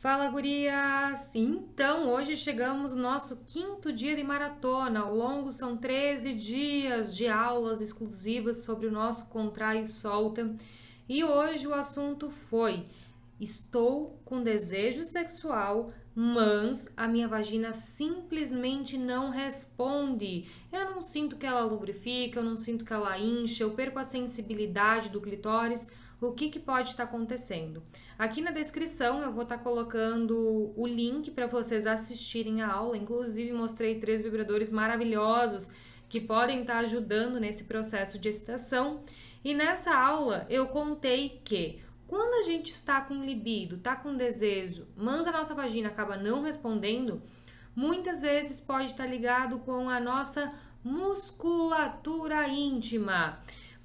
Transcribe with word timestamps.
Fala, 0.00 0.28
gurias! 0.28 1.34
Então, 1.34 2.08
hoje 2.08 2.36
chegamos 2.36 2.94
no 2.94 3.02
nosso 3.02 3.42
quinto 3.44 3.92
dia 3.92 4.14
de 4.14 4.22
maratona. 4.22 5.00
Ao 5.00 5.12
longo 5.12 5.50
são 5.50 5.76
13 5.76 6.34
dias 6.34 7.16
de 7.16 7.26
aulas 7.26 7.80
exclusivas 7.80 8.62
sobre 8.62 8.86
o 8.86 8.92
nosso 8.92 9.28
contrai 9.28 9.80
e 9.80 9.88
solta. 9.88 10.54
E 11.08 11.24
hoje 11.24 11.66
o 11.66 11.74
assunto 11.74 12.30
foi: 12.30 12.86
estou 13.40 14.20
com 14.24 14.40
desejo 14.40 15.02
sexual, 15.02 15.92
mas 16.14 16.92
a 16.96 17.08
minha 17.08 17.26
vagina 17.26 17.72
simplesmente 17.72 18.96
não 18.96 19.30
responde. 19.30 20.46
Eu 20.72 20.92
não 20.92 21.02
sinto 21.02 21.36
que 21.36 21.44
ela 21.44 21.64
lubrifica, 21.64 22.38
eu 22.38 22.44
não 22.44 22.56
sinto 22.56 22.84
que 22.84 22.92
ela 22.92 23.18
incha, 23.18 23.64
eu 23.64 23.72
perco 23.72 23.98
a 23.98 24.04
sensibilidade 24.04 25.08
do 25.08 25.20
clitóris 25.20 25.88
o 26.20 26.32
que, 26.32 26.50
que 26.50 26.58
pode 26.58 26.90
estar 26.90 27.04
acontecendo. 27.04 27.82
Aqui 28.18 28.40
na 28.40 28.50
descrição 28.50 29.22
eu 29.22 29.32
vou 29.32 29.44
estar 29.44 29.58
colocando 29.58 30.72
o 30.76 30.86
link 30.86 31.30
para 31.30 31.46
vocês 31.46 31.86
assistirem 31.86 32.60
a 32.60 32.72
aula. 32.72 32.96
Inclusive, 32.96 33.52
mostrei 33.52 34.00
três 34.00 34.20
vibradores 34.20 34.72
maravilhosos 34.72 35.70
que 36.08 36.20
podem 36.20 36.62
estar 36.62 36.78
ajudando 36.78 37.38
nesse 37.38 37.64
processo 37.64 38.18
de 38.18 38.28
excitação. 38.28 39.02
E 39.44 39.54
nessa 39.54 39.94
aula 39.94 40.46
eu 40.50 40.66
contei 40.68 41.40
que 41.44 41.80
quando 42.08 42.34
a 42.34 42.42
gente 42.42 42.70
está 42.70 43.02
com 43.02 43.22
libido, 43.22 43.76
está 43.76 43.94
com 43.94 44.16
desejo, 44.16 44.88
mas 44.96 45.26
a 45.26 45.32
nossa 45.32 45.54
vagina 45.54 45.88
acaba 45.88 46.16
não 46.16 46.42
respondendo, 46.42 47.22
muitas 47.76 48.18
vezes 48.18 48.60
pode 48.60 48.90
estar 48.90 49.06
ligado 49.06 49.58
com 49.58 49.90
a 49.90 50.00
nossa 50.00 50.52
musculatura 50.82 52.48
íntima. 52.48 53.38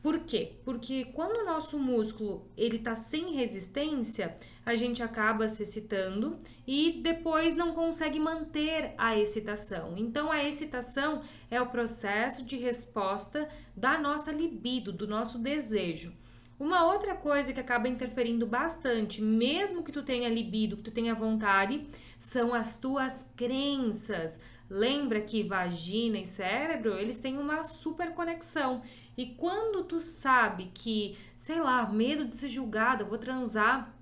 Por 0.04 0.20
quê? 0.20 0.58
Porque 0.66 1.06
quando 1.14 1.38
o 1.38 1.46
nosso 1.46 1.80
músculo 1.80 2.46
ele 2.58 2.78
tá 2.78 2.94
sem 2.94 3.36
resistência, 3.36 4.38
a 4.66 4.76
gente 4.76 5.02
acaba 5.02 5.48
se 5.48 5.64
excitando 5.64 6.42
e 6.68 7.00
depois 7.02 7.56
não 7.56 7.72
consegue 7.72 8.20
manter 8.20 8.94
a 8.98 9.18
excitação. 9.18 9.98
Então 9.98 10.30
a 10.30 10.44
excitação 10.44 11.22
é 11.50 11.62
o 11.62 11.70
processo 11.70 12.44
de 12.44 12.58
resposta 12.58 13.48
da 13.78 13.98
nossa 13.98 14.34
libido, 14.34 14.92
do 14.92 15.08
nosso 15.08 15.40
desejo. 15.40 16.14
Uma 16.60 16.86
outra 16.86 17.16
coisa 17.16 17.54
que 17.54 17.60
acaba 17.62 17.88
interferindo 17.88 18.46
bastante, 18.46 19.22
mesmo 19.22 19.84
que 19.84 19.92
tu 19.92 20.04
tenha 20.04 20.28
libido, 20.28 20.76
que 20.76 20.84
tu 20.84 20.92
tenha 20.92 21.16
vontade, 21.16 21.88
são 22.20 22.54
as 22.54 22.78
tuas 22.78 23.32
crenças. 23.38 24.38
Lembra 24.74 25.22
que 25.22 25.44
vagina 25.44 26.18
e 26.18 26.26
cérebro, 26.26 26.98
eles 26.98 27.20
têm 27.20 27.38
uma 27.38 27.64
super 27.64 28.12
conexão. 28.16 28.82
E 29.16 29.28
quando 29.36 29.84
tu 29.84 30.00
sabe 30.00 30.72
que, 30.74 31.16
sei 31.38 31.62
lá, 31.62 31.88
medo 31.88 32.26
de 32.26 32.36
ser 32.36 32.50
julgada, 32.50 33.06
vou 33.06 33.20
transar 33.20 33.96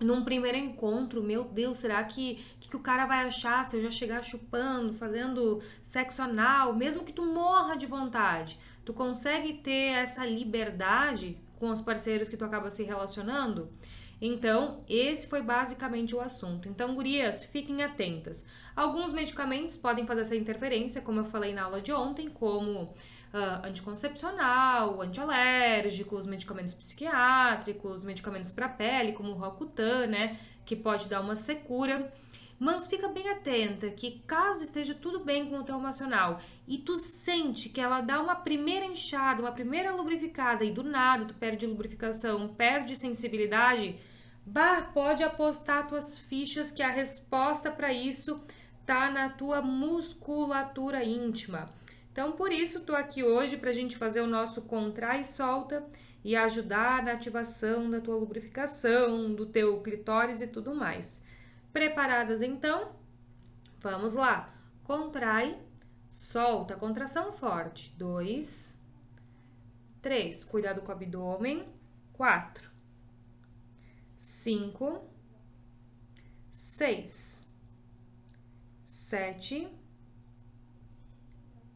num 0.00 0.22
primeiro 0.22 0.56
encontro, 0.56 1.24
meu 1.24 1.48
Deus, 1.48 1.78
será 1.78 2.04
que, 2.04 2.36
que, 2.60 2.70
que 2.70 2.76
o 2.76 2.80
cara 2.80 3.04
vai 3.04 3.26
achar 3.26 3.64
se 3.64 3.76
eu 3.76 3.82
já 3.82 3.90
chegar 3.90 4.22
chupando, 4.22 4.92
fazendo 4.92 5.60
sexo 5.82 6.22
anal, 6.22 6.72
mesmo 6.72 7.02
que 7.02 7.12
tu 7.12 7.26
morra 7.26 7.74
de 7.74 7.86
vontade? 7.86 8.60
Tu 8.84 8.92
consegue 8.92 9.54
ter 9.54 9.92
essa 9.92 10.24
liberdade 10.24 11.38
com 11.58 11.70
os 11.70 11.80
parceiros 11.80 12.28
que 12.28 12.36
tu 12.36 12.44
acaba 12.44 12.70
se 12.70 12.82
relacionando? 12.82 13.70
Então, 14.20 14.84
esse 14.88 15.26
foi 15.26 15.42
basicamente 15.42 16.14
o 16.14 16.20
assunto. 16.20 16.68
Então, 16.68 16.94
gurias, 16.94 17.44
fiquem 17.44 17.82
atentas. 17.82 18.46
Alguns 18.74 19.12
medicamentos 19.12 19.76
podem 19.76 20.06
fazer 20.06 20.20
essa 20.20 20.36
interferência, 20.36 21.02
como 21.02 21.18
eu 21.18 21.24
falei 21.24 21.52
na 21.52 21.64
aula 21.64 21.80
de 21.80 21.92
ontem, 21.92 22.28
como 22.28 22.82
uh, 22.82 23.66
anticoncepcional, 23.66 25.02
antialérgicos, 25.02 26.24
medicamentos 26.26 26.72
psiquiátricos, 26.72 28.04
medicamentos 28.04 28.52
para 28.52 28.68
pele, 28.68 29.12
como 29.12 29.32
o 29.32 29.34
Rocutan, 29.34 30.06
né, 30.06 30.38
que 30.64 30.76
pode 30.76 31.08
dar 31.08 31.20
uma 31.20 31.34
secura. 31.34 32.12
Mas 32.64 32.86
fica 32.86 33.08
bem 33.08 33.28
atenta 33.28 33.90
que 33.90 34.20
caso 34.24 34.62
esteja 34.62 34.94
tudo 34.94 35.24
bem 35.24 35.50
com 35.50 35.58
o 35.58 35.64
teu 35.64 35.76
emocional 35.76 36.38
e 36.64 36.78
tu 36.78 36.96
sente 36.96 37.68
que 37.68 37.80
ela 37.80 38.00
dá 38.00 38.20
uma 38.22 38.36
primeira 38.36 38.86
inchada, 38.86 39.42
uma 39.42 39.50
primeira 39.50 39.92
lubrificada 39.92 40.64
e 40.64 40.70
do 40.70 40.84
nada 40.84 41.24
tu 41.24 41.34
perde 41.34 41.66
lubrificação, 41.66 42.54
perde 42.54 42.94
sensibilidade, 42.94 43.98
Bah, 44.46 44.80
pode 44.94 45.24
apostar 45.24 45.88
tuas 45.88 46.16
fichas 46.16 46.70
que 46.70 46.84
a 46.84 46.88
resposta 46.88 47.68
para 47.68 47.92
isso 47.92 48.40
tá 48.86 49.10
na 49.10 49.28
tua 49.28 49.60
musculatura 49.60 51.02
íntima. 51.02 51.68
Então, 52.12 52.30
por 52.30 52.52
isso, 52.52 52.84
tô 52.84 52.94
aqui 52.94 53.24
hoje 53.24 53.56
para 53.56 53.70
a 53.70 53.72
gente 53.72 53.96
fazer 53.96 54.20
o 54.20 54.26
nosso 54.28 54.62
contrai 54.62 55.22
e 55.22 55.24
solta 55.24 55.84
e 56.24 56.36
ajudar 56.36 57.02
na 57.02 57.12
ativação 57.12 57.90
da 57.90 58.00
tua 58.00 58.14
lubrificação, 58.14 59.34
do 59.34 59.46
teu 59.46 59.80
clitóris 59.80 60.40
e 60.42 60.46
tudo 60.46 60.72
mais. 60.72 61.24
Preparadas 61.72 62.42
então? 62.42 62.92
Vamos 63.80 64.14
lá. 64.14 64.52
Contrai, 64.84 65.60
solta, 66.10 66.76
contração 66.76 67.32
forte. 67.32 67.94
Dois, 67.96 68.80
três. 70.00 70.44
Cuidado 70.44 70.82
com 70.82 70.88
o 70.88 70.92
abdômen. 70.92 71.66
Quatro 72.12 72.72
cinco, 74.42 75.08
seis, 76.50 77.46
sete, 78.82 79.68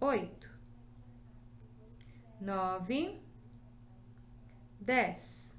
oito, 0.00 0.50
nove, 2.40 3.20
dez, 4.80 5.56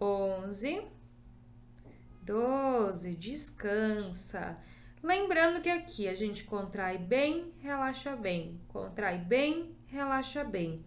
onze, 0.00 0.82
doze. 2.30 3.16
Descansa. 3.16 4.56
Lembrando 5.02 5.60
que 5.60 5.68
aqui 5.68 6.08
a 6.08 6.14
gente 6.14 6.44
contrai 6.44 6.96
bem, 6.96 7.52
relaxa 7.58 8.14
bem, 8.14 8.60
contrai 8.68 9.18
bem, 9.18 9.74
relaxa 9.86 10.44
bem. 10.44 10.84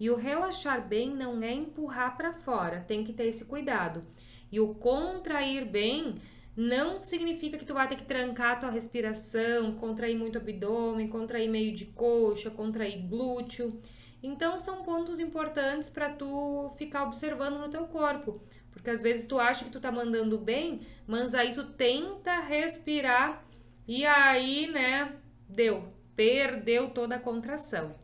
E 0.00 0.10
o 0.10 0.16
relaxar 0.16 0.88
bem 0.88 1.14
não 1.14 1.40
é 1.42 1.52
empurrar 1.52 2.16
para 2.16 2.32
fora, 2.32 2.80
tem 2.80 3.04
que 3.04 3.12
ter 3.12 3.26
esse 3.26 3.44
cuidado. 3.44 4.02
E 4.50 4.58
o 4.58 4.74
contrair 4.74 5.64
bem 5.64 6.16
não 6.56 6.98
significa 6.98 7.56
que 7.56 7.66
tu 7.66 7.74
vai 7.74 7.86
ter 7.86 7.96
que 7.96 8.04
trancar 8.04 8.58
tua 8.58 8.70
respiração, 8.70 9.74
contrair 9.76 10.16
muito 10.16 10.38
abdômen, 10.38 11.06
contrair 11.06 11.48
meio 11.48 11.72
de 11.72 11.84
coxa, 11.84 12.50
contrair 12.50 13.06
glúteo. 13.06 13.80
Então 14.22 14.58
são 14.58 14.82
pontos 14.82 15.20
importantes 15.20 15.88
para 15.88 16.10
tu 16.10 16.72
ficar 16.76 17.04
observando 17.04 17.58
no 17.58 17.70
teu 17.70 17.84
corpo, 17.86 18.40
porque 18.70 18.90
às 18.90 19.02
vezes 19.02 19.26
tu 19.26 19.38
acha 19.38 19.64
que 19.64 19.70
tu 19.70 19.80
tá 19.80 19.90
mandando 19.90 20.38
bem, 20.38 20.86
mas 21.06 21.34
aí 21.34 21.52
tu 21.52 21.72
tenta 21.72 22.40
respirar 22.40 23.44
e 23.86 24.06
aí, 24.06 24.70
né, 24.70 25.16
deu, 25.48 25.92
perdeu 26.14 26.90
toda 26.90 27.16
a 27.16 27.20
contração. 27.20 27.96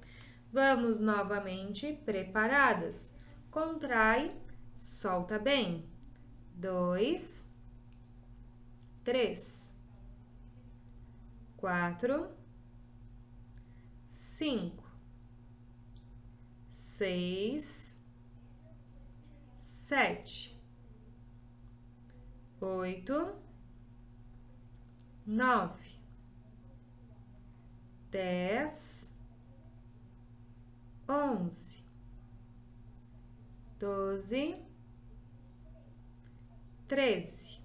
Vamos 0.53 1.01
novamente 1.01 1.93
preparadas. 2.05 3.15
Contrai, 3.51 4.35
solta 4.77 5.39
bem. 5.39 5.89
Dois, 6.55 7.47
três, 9.05 9.79
quatro, 11.57 12.29
cinco, 14.09 14.85
seis, 16.73 18.03
sete, 19.57 20.56
oito, 22.61 23.35
nove, 25.27 25.99
dez. 28.11 29.15
Onze, 31.09 31.85
doze, 33.79 34.57
treze, 36.89 37.61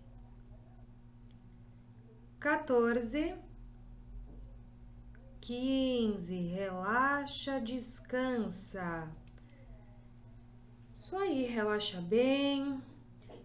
quatorze, 2.39 3.35
quinze. 5.39 6.35
Relaxa, 6.35 7.59
descansa. 7.59 9.11
Isso 10.93 11.17
aí, 11.17 11.45
relaxa 11.45 11.99
bem. 11.99 12.79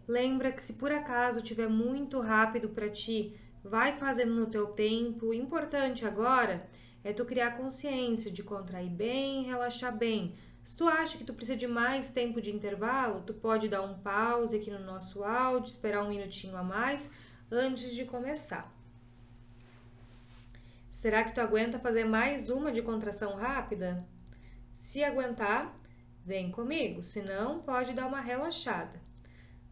Lembra 0.07 0.53
que 0.53 0.63
se 0.63 0.75
por 0.75 0.93
acaso 0.93 1.43
tiver 1.43 1.69
muito 1.69 2.21
rápido 2.21 2.69
para 2.69 2.89
ti, 2.89 3.37
vai 3.63 3.97
fazendo 3.97 4.35
no 4.35 4.47
teu 4.47 4.69
tempo. 4.69 5.35
Importante 5.35 6.07
agora 6.07 6.69
é 7.03 7.13
tu 7.13 7.25
criar 7.25 7.57
consciência 7.57 8.31
de 8.31 8.43
contrair 8.43 8.91
bem 8.91 9.45
relaxar 9.45 9.97
bem. 9.97 10.35
Se 10.63 10.77
tu 10.77 10.89
acha 10.89 11.17
que 11.17 11.25
tu 11.25 11.33
precisa 11.33 11.57
de 11.57 11.67
mais 11.67 12.11
tempo 12.11 12.41
de 12.41 12.51
intervalo, 12.51 13.23
tu 13.23 13.33
pode 13.33 13.69
dar 13.69 13.83
um 13.83 13.99
pause 13.99 14.57
aqui 14.57 14.71
no 14.71 14.81
nosso 14.81 15.23
áudio, 15.23 15.71
esperar 15.71 16.03
um 16.03 16.09
minutinho 16.09 16.57
a 16.57 16.63
mais 16.63 17.15
antes 17.51 17.95
de 17.95 18.05
começar. 18.05 18.73
Será 20.91 21.23
que 21.23 21.33
tu 21.33 21.41
aguenta 21.41 21.79
fazer 21.79 22.05
mais 22.05 22.51
uma 22.51 22.73
de 22.73 22.83
contração 22.83 23.37
rápida? 23.37 24.05
Se 24.75 25.05
aguentar, 25.05 25.73
vem 26.25 26.51
comigo, 26.51 27.03
se 27.03 27.23
não, 27.23 27.61
pode 27.61 27.93
dar 27.93 28.07
uma 28.07 28.21
relaxada. 28.21 29.06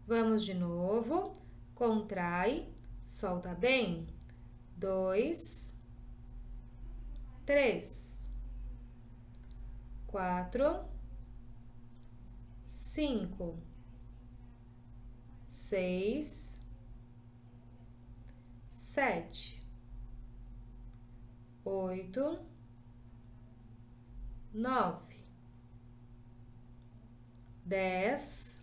Vamos 0.07 0.45
de 0.45 0.55
novo. 0.55 1.37
contrai, 1.75 2.69
solta 3.03 3.55
bem. 3.55 4.07
Dois, 4.77 5.75
três, 7.47 8.25
quatro, 10.07 10.85
cinco, 12.67 13.59
seis, 15.49 16.61
sete, 18.69 19.61
oito, 21.65 22.39
nove, 24.53 25.17
dez, 27.65 28.54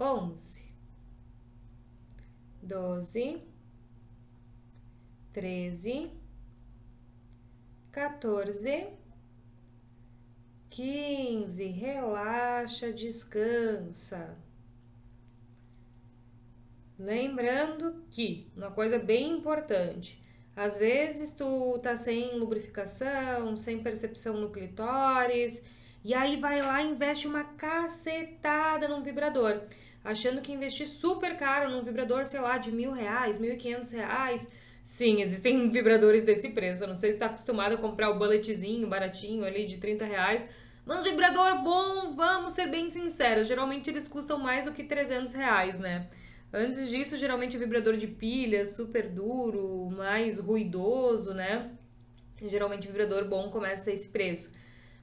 onze, 0.00 0.64
doze, 2.62 3.42
treze, 5.30 6.10
quatorze, 7.92 8.88
quinze. 10.70 11.66
Relaxa, 11.66 12.92
descansa. 12.92 14.38
Lembrando 16.98 18.04
que 18.10 18.50
uma 18.56 18.70
coisa 18.70 18.98
bem 18.98 19.32
importante, 19.32 20.22
às 20.56 20.76
vezes 20.76 21.34
tu 21.34 21.78
tá 21.78 21.96
sem 21.96 22.38
lubrificação, 22.38 23.56
sem 23.56 23.82
percepção 23.82 24.38
no 24.38 24.50
clitóris, 24.50 25.62
e 26.02 26.14
aí 26.14 26.38
vai 26.38 26.62
lá 26.62 26.82
e 26.82 26.90
investe 26.90 27.26
uma 27.26 27.44
cacetada 27.44 28.88
num 28.88 29.02
vibrador, 29.02 29.62
achando 30.04 30.40
que 30.40 30.52
investir 30.52 30.86
super 30.86 31.36
caro 31.36 31.70
num 31.70 31.82
vibrador, 31.82 32.24
sei 32.24 32.40
lá, 32.40 32.58
de 32.58 32.72
mil 32.72 32.92
reais, 32.92 33.38
mil 33.38 33.52
e 33.52 33.56
quinhentos 33.56 33.90
reais. 33.90 34.50
Sim, 34.84 35.20
existem 35.20 35.68
vibradores 35.72 36.22
desse 36.22 36.50
preço. 36.50 36.84
Eu 36.84 36.88
não 36.88 36.94
sei 36.94 37.10
se 37.10 37.16
está 37.16 37.26
acostumado 37.26 37.74
a 37.74 37.78
comprar 37.78 38.10
o 38.10 38.18
bulletzinho 38.18 38.88
baratinho 38.88 39.44
ali 39.44 39.66
de 39.66 39.78
30 39.78 40.04
reais. 40.04 40.48
Mas 40.84 41.04
vibrador 41.04 41.62
bom, 41.62 42.14
vamos 42.16 42.54
ser 42.54 42.66
bem 42.68 42.88
sinceros, 42.88 43.46
geralmente 43.46 43.90
eles 43.90 44.08
custam 44.08 44.38
mais 44.38 44.64
do 44.64 44.72
que 44.72 44.82
300 44.82 45.34
reais, 45.34 45.78
né? 45.78 46.08
Antes 46.52 46.88
disso, 46.88 47.16
geralmente 47.16 47.56
o 47.56 47.60
vibrador 47.60 47.96
de 47.96 48.08
pilha, 48.08 48.66
super 48.66 49.08
duro, 49.08 49.88
mais 49.90 50.40
ruidoso, 50.40 51.32
né? 51.32 51.70
Geralmente 52.42 52.88
o 52.88 52.90
vibrador 52.90 53.28
bom 53.28 53.50
começa 53.50 53.90
a 53.90 53.92
esse 53.92 54.08
preço. 54.08 54.52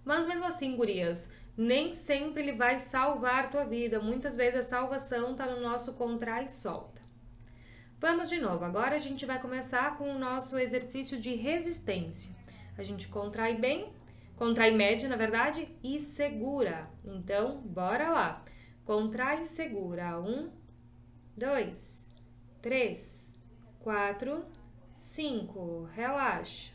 Mas 0.03 0.25
mesmo 0.25 0.45
assim, 0.45 0.75
gurias, 0.75 1.33
nem 1.57 1.91
sempre 1.91 2.43
ele 2.43 2.51
vai 2.51 2.77
salvar 2.77 3.49
tua 3.49 3.65
vida. 3.65 3.99
Muitas 3.99 4.35
vezes 4.35 4.59
a 4.59 4.63
salvação 4.63 5.35
tá 5.35 5.47
no 5.47 5.59
nosso 5.59 5.95
contrai 5.95 6.45
e 6.45 6.51
solta. 6.51 7.01
Vamos 7.99 8.29
de 8.29 8.39
novo. 8.39 8.63
Agora 8.63 8.95
a 8.95 8.99
gente 8.99 9.25
vai 9.25 9.41
começar 9.41 9.97
com 9.97 10.15
o 10.15 10.19
nosso 10.19 10.59
exercício 10.59 11.19
de 11.19 11.33
resistência. 11.33 12.35
A 12.77 12.83
gente 12.83 13.07
contrai 13.07 13.57
bem, 13.57 13.91
contrai 14.35 14.69
médio, 14.69 15.09
na 15.09 15.15
verdade, 15.15 15.67
e 15.83 15.99
segura. 15.99 16.87
Então, 17.03 17.59
bora 17.61 18.09
lá. 18.09 18.45
Contrai 18.85 19.41
e 19.41 19.45
segura. 19.45 20.21
Um, 20.21 20.51
dois, 21.35 22.13
três, 22.61 23.35
quatro, 23.79 24.45
cinco. 24.93 25.85
Relaxa. 25.85 26.71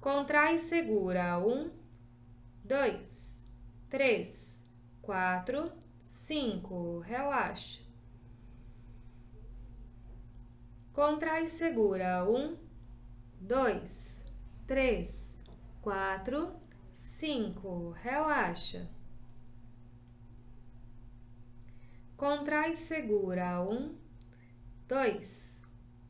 Contrai 0.00 0.54
e 0.54 0.58
segura. 0.58 1.36
Um, 1.40 1.81
dois, 2.64 3.50
três, 3.88 4.66
quatro, 5.00 5.72
cinco. 6.02 7.00
Relaxa. 7.00 7.80
Contrai 10.92 11.44
e 11.44 11.48
segura. 11.48 12.24
Um, 12.28 12.56
dois, 13.40 14.24
três, 14.66 15.42
quatro, 15.80 16.54
cinco. 16.94 17.90
Relaxa. 17.90 18.88
Contrai 22.16 22.72
e 22.72 22.76
segura. 22.76 23.60
Um, 23.62 23.98
dois, 24.86 25.60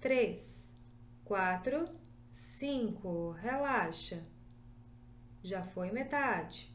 três, 0.01 0.79
quatro, 1.25 1.89
cinco. 2.33 3.31
Relaxa. 3.31 4.23
Já 5.43 5.63
foi 5.65 5.91
metade. 5.91 6.73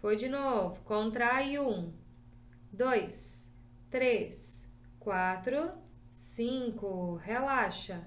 Foi 0.00 0.16
de 0.16 0.28
novo. 0.28 0.80
Contrai 0.84 1.58
um, 1.58 1.92
dois, 2.72 3.52
três, 3.90 4.72
quatro, 5.00 5.70
cinco. 6.12 7.16
Relaxa. 7.16 8.06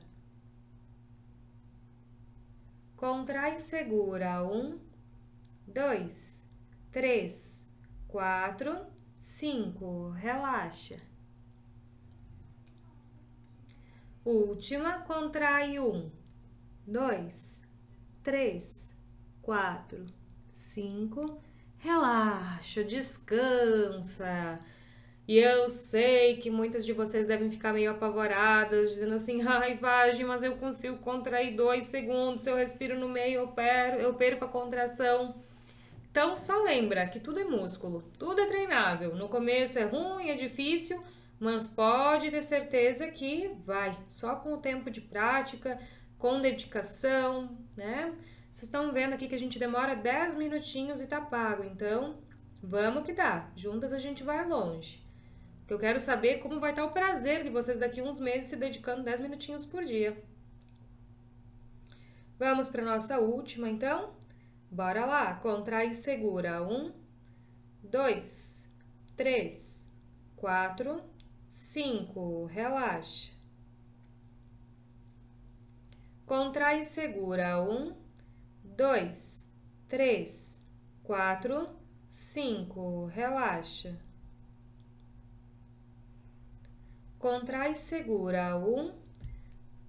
Contrai 2.96 3.58
segura. 3.58 4.42
Um, 4.44 4.80
dois, 5.68 6.50
três, 6.92 7.70
quatro, 8.08 8.86
cinco. 9.18 10.12
Relaxa. 10.12 11.12
Última, 14.24 15.00
contrai 15.00 15.80
um, 15.80 16.12
dois, 16.86 17.68
três, 18.24 18.91
quatro, 19.52 20.06
cinco. 20.48 21.38
Relaxa, 21.78 22.86
descansa. 22.86 24.58
E 25.28 25.38
eu 25.38 25.68
sei 25.68 26.38
que 26.38 26.50
muitas 26.50 26.86
de 26.86 26.94
vocês 26.94 27.28
devem 27.28 27.52
ficar 27.52 27.74
meio 27.74 27.92
apavoradas, 27.92 28.92
dizendo 28.92 29.16
assim: 29.16 29.42
ai, 29.46 29.76
Vagem, 29.76 30.26
mas 30.26 30.42
eu 30.42 30.56
consigo 30.56 31.00
contrair 31.00 31.54
dois 31.54 31.88
segundos, 31.88 32.44
se 32.44 32.50
eu 32.50 32.56
respiro 32.56 32.98
no 32.98 33.10
meio, 33.10 33.42
eu, 33.42 33.48
perco, 33.50 34.02
eu 34.02 34.14
perco 34.14 34.46
a 34.46 34.48
contração. 34.48 35.36
Então, 36.10 36.34
só 36.38 36.64
lembra 36.64 37.06
que 37.08 37.20
tudo 37.20 37.42
é 37.42 37.44
músculo, 37.44 38.02
tudo 38.18 38.40
é 38.40 38.46
treinável. 38.46 39.18
No 39.18 39.28
começo 39.28 39.78
é 39.78 39.84
ruim, 39.84 40.30
é 40.30 40.36
difícil, 40.36 41.04
mas 41.38 41.68
pode 41.68 42.32
ter 42.32 42.42
certeza 42.42 43.06
que 43.08 43.52
vai. 43.66 43.98
Só 44.08 44.34
com 44.38 44.54
o 44.54 44.62
tempo 44.62 44.90
de 44.90 45.02
prática, 45.02 45.78
com 46.18 46.40
dedicação, 46.40 47.58
né? 47.76 48.14
Vocês 48.52 48.64
estão 48.64 48.92
vendo 48.92 49.14
aqui 49.14 49.28
que 49.28 49.36
a 49.36 49.40
gente 49.40 49.58
demora 49.58 49.96
10 49.96 50.36
minutinhos 50.36 51.00
e 51.00 51.08
tá 51.08 51.22
pago, 51.22 51.64
então 51.64 52.18
vamos 52.62 53.06
que 53.06 53.14
dá. 53.14 53.50
Juntas 53.56 53.94
a 53.94 54.00
gente 54.00 54.24
vai 54.24 54.46
longe. 54.48 55.02
Eu 55.70 55.80
quero 55.80 56.02
saber 56.02 56.40
como 56.40 56.60
vai 56.60 56.72
estar 56.72 56.84
o 56.84 56.92
prazer 56.92 57.44
de 57.44 57.50
vocês 57.50 57.80
daqui 57.80 58.02
uns 58.02 58.20
meses 58.20 58.50
se 58.50 58.58
dedicando 58.58 59.04
10 59.04 59.22
minutinhos 59.22 59.66
por 59.66 59.86
dia. 59.86 60.22
Vamos 62.38 62.68
para 62.68 62.84
nossa 62.84 63.20
última, 63.20 63.70
então? 63.70 64.14
Bora 64.70 65.06
lá, 65.06 65.36
contrai 65.36 65.88
e 65.88 65.94
segura. 65.94 66.62
Um, 66.62 66.92
dois, 67.84 68.70
três, 69.16 69.90
quatro, 70.36 71.02
cinco. 71.50 72.46
Relaxa. 72.46 73.32
Contrai 76.26 76.80
e 76.80 76.84
segura. 76.84 77.62
Um, 77.62 77.96
dois, 78.82 79.48
três, 79.88 80.60
quatro, 81.04 81.70
cinco. 82.10 83.06
Relaxa. 83.06 83.96
Contrai 87.20 87.74
e 87.74 87.76
segura. 87.76 88.58
Um, 88.58 89.00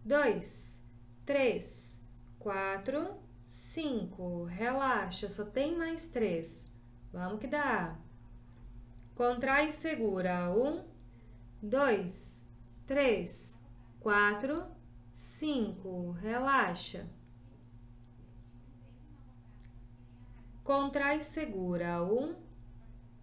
dois, 0.05 0.87
três, 1.25 2.05
quatro, 2.39 3.17
cinco. 3.43 4.45
Relaxa, 4.45 5.27
só 5.31 5.47
tem 5.47 5.75
mais 5.75 6.11
três. 6.11 6.71
Vamos 7.11 7.41
que 7.41 7.47
dá. 7.47 7.99
Contrai 9.15 9.69
e 9.69 9.73
segura. 9.73 10.55
Um, 10.55 10.85
dois, 11.63 12.47
três, 12.87 13.59
quatro, 14.01 14.67
cinco. 15.15 16.11
Relaxa. 16.11 17.09
Contrai 20.65 21.23
segura. 21.23 22.05
Um, 22.05 22.37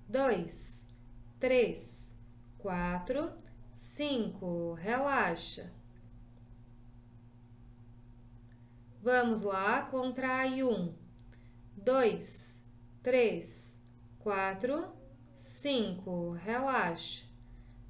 dois, 0.07 0.93
três, 1.39 2.19
quatro, 2.57 3.31
cinco. 3.73 4.73
Relaxa. 4.73 5.71
Vamos 9.01 9.43
lá, 9.43 9.83
contrai 9.83 10.61
um, 10.61 10.93
dois, 11.77 12.61
três, 13.01 13.81
quatro, 14.19 14.91
cinco. 15.35 16.31
Relaxa. 16.31 17.25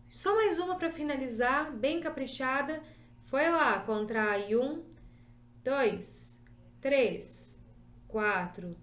Só 0.08 0.36
mais 0.36 0.60
uma 0.60 0.76
para 0.76 0.92
finalizar, 0.92 1.72
bem 1.72 2.00
caprichada. 2.00 2.84
Foi 3.26 3.50
lá, 3.50 3.80
contrai 3.80 4.56
um, 4.56 4.84
dois, 5.64 6.44
três, 6.80 7.60
quatro, 8.08 8.76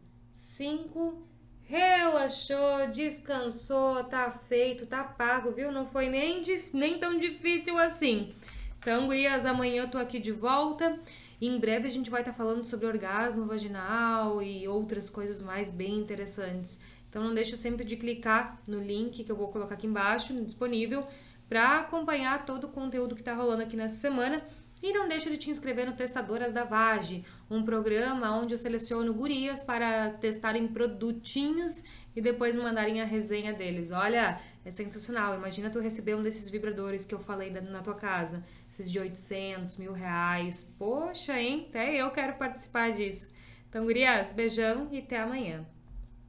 cinco. 0.56 1.22
relaxou, 1.64 2.86
descansou, 2.92 4.04
tá 4.04 4.30
feito, 4.30 4.86
tá 4.86 5.02
pago, 5.02 5.50
viu? 5.50 5.70
Não 5.70 5.84
foi 5.86 6.08
nem, 6.08 6.42
nem 6.72 6.98
tão 6.98 7.18
difícil 7.18 7.76
assim. 7.76 8.32
Então, 8.78 9.06
gurias, 9.06 9.44
amanhã 9.44 9.82
eu 9.82 9.90
tô 9.90 9.98
aqui 9.98 10.18
de 10.18 10.32
volta. 10.32 10.98
Em 11.42 11.58
breve 11.58 11.86
a 11.86 11.90
gente 11.90 12.08
vai 12.08 12.22
estar 12.22 12.32
tá 12.32 12.38
falando 12.38 12.64
sobre 12.64 12.86
orgasmo 12.86 13.44
vaginal 13.44 14.40
e 14.40 14.66
outras 14.66 15.10
coisas 15.10 15.42
mais 15.42 15.68
bem 15.68 15.98
interessantes. 15.98 16.80
Então 17.08 17.22
não 17.22 17.34
deixa 17.34 17.56
sempre 17.56 17.84
de 17.84 17.96
clicar 17.96 18.58
no 18.66 18.80
link 18.80 19.22
que 19.24 19.30
eu 19.30 19.36
vou 19.36 19.48
colocar 19.48 19.74
aqui 19.74 19.86
embaixo, 19.86 20.32
disponível, 20.44 21.06
para 21.48 21.80
acompanhar 21.80 22.46
todo 22.46 22.64
o 22.64 22.68
conteúdo 22.68 23.14
que 23.14 23.20
está 23.20 23.34
rolando 23.34 23.62
aqui 23.62 23.76
nessa 23.76 23.96
semana. 23.96 24.42
E 24.82 24.92
não 24.92 25.08
deixa 25.08 25.30
de 25.30 25.36
te 25.36 25.50
inscrever 25.50 25.86
no 25.86 25.96
Testadoras 25.96 26.52
da 26.52 26.64
Vage, 26.64 27.24
um 27.50 27.62
programa 27.62 28.36
onde 28.36 28.54
eu 28.54 28.58
seleciono 28.58 29.12
gurias 29.12 29.62
para 29.62 30.10
testarem 30.10 30.68
produtinhos 30.68 31.82
e 32.14 32.20
depois 32.20 32.54
mandarem 32.54 33.00
a 33.00 33.04
resenha 33.04 33.52
deles. 33.52 33.90
Olha, 33.90 34.40
é 34.64 34.70
sensacional. 34.70 35.34
Imagina 35.34 35.70
tu 35.70 35.80
receber 35.80 36.14
um 36.14 36.22
desses 36.22 36.48
vibradores 36.48 37.04
que 37.04 37.14
eu 37.14 37.18
falei 37.18 37.50
na 37.50 37.82
tua 37.82 37.94
casa, 37.94 38.44
esses 38.70 38.90
de 38.90 38.98
800, 38.98 39.76
mil 39.76 39.92
reais. 39.92 40.64
Poxa, 40.78 41.38
hein? 41.38 41.66
Até 41.68 41.94
eu 41.94 42.10
quero 42.10 42.34
participar 42.34 42.92
disso. 42.92 43.30
Então, 43.68 43.84
gurias, 43.84 44.30
beijão 44.30 44.88
e 44.90 44.98
até 44.98 45.20
amanhã. 45.20 45.66